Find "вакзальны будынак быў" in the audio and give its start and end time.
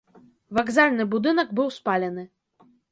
0.59-1.71